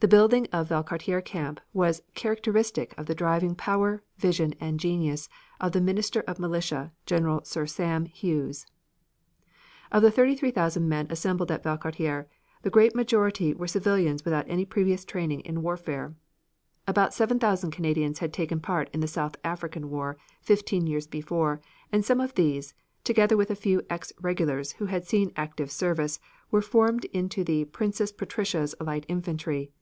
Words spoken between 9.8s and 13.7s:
Of the 33,000 men assembled at Valcartier, the great majority were